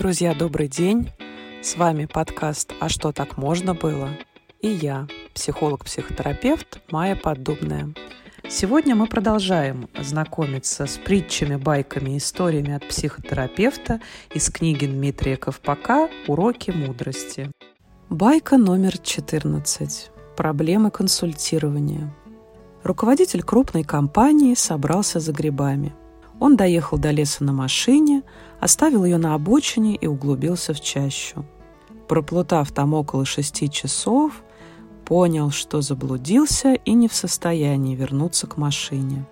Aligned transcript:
Друзья, 0.00 0.34
добрый 0.34 0.66
день! 0.66 1.10
С 1.60 1.76
вами 1.76 2.06
подкаст 2.06 2.72
«А 2.80 2.88
что 2.88 3.12
так 3.12 3.36
можно 3.36 3.74
было?» 3.74 4.08
и 4.62 4.68
я, 4.68 5.06
психолог-психотерапевт 5.34 6.80
Майя 6.90 7.16
Поддубная. 7.16 7.92
Сегодня 8.48 8.94
мы 8.94 9.08
продолжаем 9.08 9.90
знакомиться 10.00 10.86
с 10.86 10.96
притчами, 10.96 11.56
байками, 11.56 12.16
историями 12.16 12.72
от 12.72 12.88
психотерапевта 12.88 14.00
из 14.32 14.48
книги 14.48 14.86
Дмитрия 14.86 15.36
Ковпака 15.36 16.08
«Уроки 16.26 16.70
мудрости». 16.70 17.50
Байка 18.08 18.56
номер 18.56 18.96
14. 18.96 20.12
Проблемы 20.34 20.90
консультирования. 20.90 22.10
Руководитель 22.84 23.42
крупной 23.42 23.84
компании 23.84 24.54
собрался 24.54 25.20
за 25.20 25.32
грибами. 25.32 25.92
Он 26.40 26.56
доехал 26.56 26.98
до 26.98 27.10
леса 27.10 27.44
на 27.44 27.52
машине, 27.52 28.22
оставил 28.58 29.04
ее 29.04 29.18
на 29.18 29.34
обочине 29.34 29.94
и 29.94 30.06
углубился 30.06 30.72
в 30.72 30.80
чащу. 30.80 31.44
Проплутав 32.08 32.72
там 32.72 32.94
около 32.94 33.26
шести 33.26 33.70
часов, 33.70 34.42
понял, 35.04 35.50
что 35.50 35.82
заблудился 35.82 36.72
и 36.72 36.92
не 36.94 37.08
в 37.08 37.14
состоянии 37.14 37.94
вернуться 37.94 38.46
к 38.46 38.56
машине. 38.56 39.26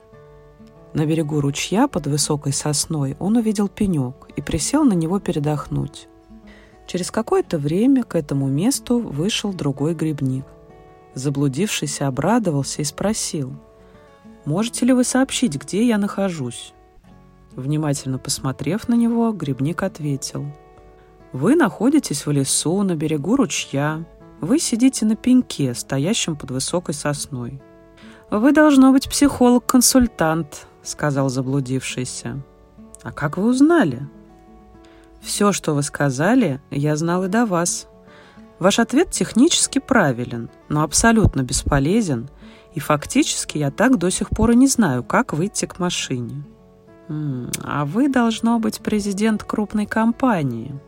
На 0.93 1.07
берегу 1.07 1.41
ручья 1.41 1.89
под 1.89 2.07
высокой 2.07 2.53
сосной 2.53 3.17
он 3.19 3.37
увидел 3.37 3.69
пенек 3.69 4.29
и 4.37 4.43
присел 4.43 4.85
на 4.85 4.93
него 4.93 5.19
передохнуть. 5.19 6.09
Через 6.87 7.11
какое-то 7.11 7.59
время 7.59 8.05
к 8.05 8.17
этому 8.17 8.49
месту 8.49 8.99
вышел 8.99 9.53
другой 9.53 9.95
грибник. 9.95 10.45
Заблудившийся 11.15 12.07
обрадовался 12.07 12.83
и 12.83 12.85
спросил, 12.85 13.55
«Можете 14.45 14.87
ли 14.87 14.93
вы 14.93 15.05
сообщить, 15.05 15.57
где 15.57 15.87
я 15.87 15.99
нахожусь?» 15.99 16.75
Внимательно 17.53 18.19
посмотрев 18.19 18.89
на 18.89 18.95
него, 18.95 19.33
грибник 19.33 19.83
ответил. 19.83 20.47
«Вы 21.33 21.57
находитесь 21.57 22.25
в 22.25 22.31
лесу 22.31 22.83
на 22.83 22.95
берегу 22.95 23.37
ручья. 23.37 24.05
Вы 24.41 24.59
сидите 24.59 25.05
на 25.05 25.17
пеньке, 25.17 25.75
стоящем 25.75 26.37
под 26.37 26.51
высокой 26.53 26.95
сосной. 26.95 27.61
«Вы, 28.31 28.53
должно 28.53 28.93
быть, 28.93 29.09
психолог-консультант»,— 29.09 30.67
сказал 30.83 31.31
заблудившийся. 31.31 32.43
«А 33.03 33.11
как 33.11 33.39
вы 33.39 33.49
узнали?» 33.49 34.07
«Все, 35.23 35.53
что 35.53 35.75
вы 35.75 35.83
сказали, 35.83 36.61
я 36.71 36.95
знал 36.97 37.25
и 37.25 37.29
до 37.29 37.47
вас. 37.47 37.89
Ваш 38.59 38.81
ответ 38.81 39.11
технически 39.11 39.79
правилен, 39.79 40.51
но 40.69 40.83
абсолютно 40.83 41.43
бесполезен, 41.43 42.29
и 42.75 42.81
фактически 42.81 43.57
я 43.57 43.71
так 43.71 43.97
до 43.97 44.11
сих 44.11 44.29
пор 44.29 44.51
и 44.51 44.57
не 44.57 44.67
знаю, 44.67 45.03
как 45.05 45.33
выйти 45.33 45.65
к 45.65 45.79
машине». 45.79 46.45
«А 47.09 47.85
вы, 47.87 48.09
должно 48.09 48.59
быть, 48.59 48.81
президент 48.81 49.43
крупной 49.43 49.87
компании». 49.87 50.79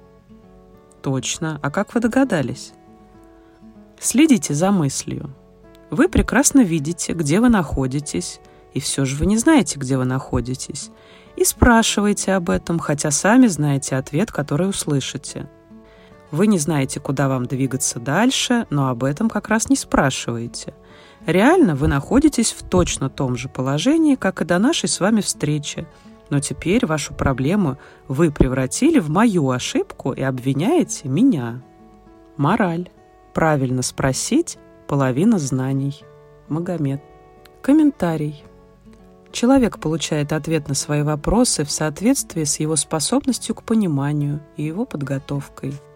«Точно. 1.02 1.58
А 1.62 1.70
как 1.70 1.94
вы 1.94 2.00
догадались?» 2.00 2.72
«Следите 3.98 4.52
за 4.54 4.70
мыслью. 4.70 5.30
Вы 5.90 6.08
прекрасно 6.08 6.60
видите, 6.60 7.14
где 7.14 7.40
вы 7.40 7.48
находитесь, 7.48 8.40
и 8.74 8.80
все 8.80 9.04
же 9.04 9.16
вы 9.16 9.26
не 9.26 9.38
знаете, 9.38 9.78
где 9.78 9.96
вы 9.96 10.04
находитесь, 10.04 10.90
и 11.36 11.44
спрашиваете 11.44 12.34
об 12.34 12.50
этом, 12.50 12.78
хотя 12.78 13.10
сами 13.10 13.46
знаете 13.46 13.96
ответ, 13.96 14.30
который 14.30 14.68
услышите. 14.68 15.48
Вы 16.30 16.46
не 16.46 16.58
знаете, 16.58 17.00
куда 17.00 17.28
вам 17.28 17.46
двигаться 17.46 17.98
дальше, 17.98 18.66
но 18.70 18.88
об 18.88 19.04
этом 19.04 19.28
как 19.28 19.48
раз 19.48 19.68
не 19.68 19.76
спрашиваете. 19.76 20.74
Реально 21.26 21.74
вы 21.74 21.88
находитесь 21.88 22.52
в 22.52 22.62
точно 22.62 23.10
том 23.10 23.36
же 23.36 23.48
положении, 23.48 24.14
как 24.14 24.42
и 24.42 24.44
до 24.44 24.58
нашей 24.58 24.88
с 24.88 25.00
вами 25.00 25.22
встречи– 25.22 25.86
но 26.30 26.40
теперь 26.40 26.86
вашу 26.86 27.14
проблему 27.14 27.76
вы 28.08 28.30
превратили 28.30 28.98
в 28.98 29.10
мою 29.10 29.50
ошибку 29.50 30.12
и 30.12 30.22
обвиняете 30.22 31.08
меня. 31.08 31.62
Мораль. 32.36 32.88
Правильно 33.34 33.82
спросить– 33.82 34.58
половина 34.88 35.38
знаний. 35.38 36.02
Магомед. 36.48 37.00
Комментарий. 37.62 38.42
Человек 39.30 39.78
получает 39.78 40.32
ответ 40.32 40.68
на 40.68 40.74
свои 40.74 41.02
вопросы 41.02 41.64
в 41.64 41.70
соответствии 41.70 42.42
с 42.42 42.58
его 42.58 42.74
способностью 42.74 43.54
к 43.54 43.62
пониманию 43.62 44.40
и 44.56 44.64
его 44.64 44.84
подготовкой– 44.84 45.74